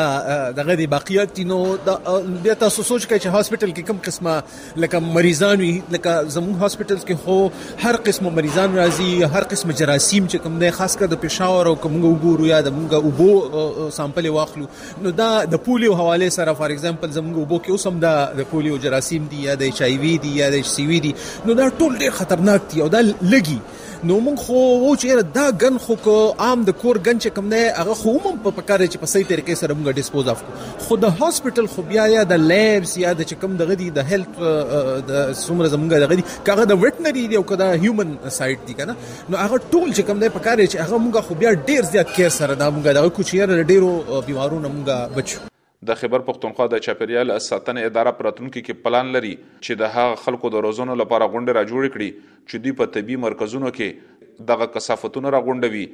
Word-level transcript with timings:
دغه 0.59 0.75
دی 0.81 0.87
باقیات 0.95 1.41
نو 1.53 1.57
د 1.87 1.87
تاسو 1.87 2.83
سوچ 2.91 3.07
کوي 3.07 3.21
چې 3.23 3.35
هاسپټل 3.37 3.73
کې 3.77 3.89
کوم 3.89 4.03
قسمه 4.09 4.83
لکه 4.85 5.01
مریضان 5.17 5.63
وي 5.65 5.71
لکه 5.95 6.13
زموږ 6.37 6.65
هاسپټلز 6.65 7.07
کې 7.09 7.25
خو 7.25 7.87
هر 7.89 7.99
قسم 8.09 8.29
مریضان 8.39 8.77
راځي 8.81 9.31
هر 9.39 9.49
قسم 9.55 9.73
جراثیم 9.83 10.29
چې 10.31 10.45
کوم 10.47 10.59
دی 10.65 10.71
خاص 10.79 10.97
کر 11.03 11.11
د 11.15 11.21
پېښور 11.25 11.73
او 11.73 11.75
کوم 11.87 11.99
وګورو 12.05 12.49
یا 12.53 12.61
د 12.69 12.77
موږ 12.79 13.11
اوبو 13.11 13.91
سامپل 13.99 14.31
واخلو 14.39 14.69
نو 15.07 15.15
دا 15.23 15.29
د 15.57 15.63
پولیو 15.69 15.97
حواله 16.03 16.31
سره 16.39 16.57
فار 16.63 16.77
ایگزامپل 16.77 17.15
زموږ 17.19 17.43
اوبو 17.43 17.61
کې 17.65 17.71
اوس 17.77 17.91
هم 17.91 18.01
د 18.39 18.47
پولیو 18.55 18.81
جراثیم 18.87 19.29
دي 19.35 19.43
یا 19.49 19.59
د 19.65 19.71
ایچ 19.73 19.83
آی 19.91 19.99
وی 20.07 20.15
دي 20.29 20.33
یا 20.41 20.51
د 20.57 20.63
ایچ 20.65 20.73
سی 20.77 20.87
وی 20.93 21.03
دي 21.09 21.13
نو 21.19 21.61
دا 21.63 21.69
ټول 21.69 22.01
ډېر 22.01 22.19
خطرناک 22.23 22.73
دي 22.75 22.87
او 22.87 22.91
دا 22.99 23.03
لګي 23.11 23.61
نو 24.09 24.17
موږ 24.25 24.37
خو 24.45 24.59
وو 24.83 24.93
چې 25.01 25.33
دا 25.33 25.43
غن 25.63 25.75
خو 25.87 25.95
کو 26.05 26.13
عام 26.45 26.61
د 26.69 26.75
کور 26.83 26.99
غن 27.09 27.19
چې 27.23 27.35
کوم 27.39 27.49
نه 27.55 27.59
هغه 27.79 27.97
خو 28.03 28.15
موږ 28.15 28.39
په 28.47 28.55
پکاره 28.59 28.87
چې 28.93 29.03
په 29.03 29.11
صحیح 29.13 29.27
طریقې 29.31 29.57
سره 29.63 29.77
موږ 29.81 29.97
ډیسپوز 29.99 30.31
اف 30.33 30.45
خو 30.87 30.97
د 31.03 31.13
هاسپټل 31.19 31.69
خو 31.75 31.85
بیا 31.91 32.07
یا 32.13 32.23
د 32.31 32.41
لیبس 32.53 32.95
یا 33.03 33.13
د 33.21 33.29
چې 33.31 33.43
کوم 33.43 33.59
د 33.63 33.69
غدي 33.73 33.91
د 33.99 34.09
هیلت 34.15 34.39
د 34.39 35.37
سومره 35.43 35.73
زمونږ 35.75 36.01
د 36.07 36.11
غدي 36.15 36.25
کاغه 36.51 36.65
د 36.73 36.81
وټنری 36.87 37.27
دی 37.35 37.41
او 37.43 37.45
کدا 37.53 37.69
هیومن 37.85 38.17
سایډ 38.23 38.69
دی 38.71 38.79
کنه 38.81 38.97
نو 38.97 39.43
هغه 39.45 39.63
ټول 39.67 39.87
چې 39.91 40.11
کوم 40.11 40.25
نه 40.25 40.35
پکاره 40.39 40.67
چې 40.71 40.87
هغه 40.87 41.05
موږ 41.05 41.29
خو 41.29 41.39
بیا 41.45 41.55
ډیر 41.69 41.93
زیات 41.93 42.17
کیر 42.17 42.35
سره 42.41 42.59
دا 42.65 42.71
موږ 42.75 42.99
د 42.99 43.15
کوچیر 43.21 43.55
ډیرو 43.75 43.93
بیمارونو 44.33 44.75
موږ 44.75 45.15
بچو 45.21 45.47
د 45.89 45.95
خبر 46.01 46.21
پښتونخوا 46.25 46.65
د 46.73 46.81
چاپیریال 46.85 47.31
ساتنې 47.43 47.91
اداره 47.91 48.11
پراتونکو 48.17 48.63
کې 48.65 48.83
پلان 48.87 49.11
لري 49.17 49.31
چې 49.43 49.79
د 49.83 49.93
هغه 49.93 50.17
خلکو 50.25 50.49
د 50.55 50.65
روزونو 50.67 50.97
لپاره 51.03 51.29
غونډه 51.35 51.55
را 51.59 51.63
جوړ 51.71 51.91
کړي 51.95 52.09
چې 52.49 52.65
دوی 52.67 52.75
په 52.81 52.91
طبي 52.97 53.17
مرکزونو 53.23 53.73
کې 53.79 54.45
دغه 54.51 54.67
کثافتونه 54.75 55.33
را 55.37 55.41
غونډوي 55.47 55.85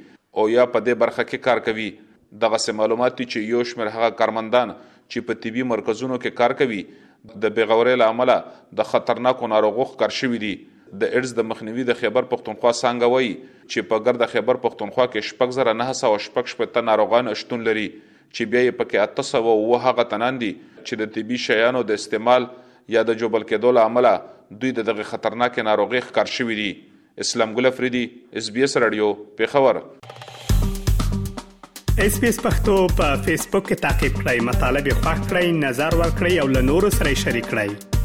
او 0.41 0.47
یا 0.55 0.65
په 0.73 0.83
دې 0.87 0.99
برخه 1.03 1.25
کې 1.29 1.45
کار 1.47 1.61
کوي 1.69 1.87
دغه 2.43 2.59
سه 2.65 2.75
معلومات 2.81 3.15
چې 3.23 3.53
یو 3.53 3.61
شمېر 3.71 3.93
هغه 3.99 4.17
کارمندان 4.23 4.73
چې 4.81 5.29
په 5.29 5.41
طبي 5.45 5.65
مرکزونو 5.71 6.19
کې 6.23 6.41
کار 6.41 6.55
کوي 6.63 6.81
د 7.45 7.55
بغورې 7.59 8.01
لامل 8.03 8.33
د 8.81 8.89
خطرناکو 8.91 9.51
ناروغو 9.55 9.87
ښکار 9.93 10.17
شوی 10.19 10.41
دي 10.45 10.51
د 10.57 11.13
ایډز 11.13 11.39
د 11.39 11.49
مخنیوي 11.53 11.87
د 11.91 11.99
خیبر 12.01 12.29
پښتونخوا 12.33 12.75
څنګه 12.81 13.11
وایي 13.15 13.31
چې 13.71 13.89
په 13.93 14.03
ګرد 14.09 14.27
خیبر 14.35 14.61
پښتونخوا 14.67 15.07
کې 15.09 15.31
شپږ 15.31 15.59
زره 15.61 15.77
نه 15.81 15.87
سو 16.01 16.11
شپږ 16.27 16.55
شپږ 16.55 16.75
ته 16.77 16.85
ناروغان 16.91 17.31
شتون 17.43 17.65
لري 17.71 17.87
چې 18.35 18.49
بیا 18.53 18.61
یې 18.67 18.75
پکې 18.79 19.03
اته 19.03 19.25
سوه 19.31 19.55
اووه 19.59 19.79
هغه 19.87 20.05
تنان 20.13 20.39
دي 20.43 20.51
چې 20.87 20.99
د 21.01 21.11
طبي 21.17 21.39
شیانو 21.45 21.83
د 21.91 22.01
استعمال 22.01 22.47
یا 22.97 23.03
د 23.09 23.19
جوبل 23.23 23.47
کېدو 23.51 23.73
له 23.79 23.91
امله 23.91 24.13
دوی 24.59 24.71
د 24.79 24.87
دغې 24.89 25.09
خطرناکې 25.11 25.67
ناروغۍ 25.69 26.01
ښکار 26.07 26.33
شوي 26.37 26.59
دي 26.61 26.69
اسلام 27.25 27.55
ګل 27.59 27.69
افریدي 27.71 28.03
اس 28.41 28.49
بي 28.57 28.65
اس 28.69 28.77
رادیو 28.85 29.11
پیښور 29.41 29.81
اس 32.05 32.21
بي 32.23 32.31
اس 32.33 32.39
پښتو 32.47 32.79
په 33.01 33.23
فیسبوک 33.27 33.69
کې 33.69 33.85
تا 33.85 33.93
کې 33.99 34.23
پلی 34.23 34.47
مطلب 34.53 34.91
یو 34.93 34.97
فاک 35.07 35.21
کړئ 35.27 35.61
نظر 35.67 35.99
ور 36.03 36.09
کړئ 36.09 36.41
او 36.45 36.51
له 36.57 36.65
نورو 36.71 36.93
سره 37.01 37.15
شریک 37.27 37.53
کړئ 37.53 37.95